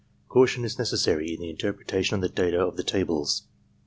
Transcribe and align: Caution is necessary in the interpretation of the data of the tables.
Caution 0.29 0.65
is 0.65 0.79
necessary 0.79 1.31
in 1.31 1.41
the 1.41 1.49
interpretation 1.51 2.15
of 2.15 2.21
the 2.21 2.29
data 2.29 2.57
of 2.59 2.75
the 2.75 2.81
tables. 2.83 3.43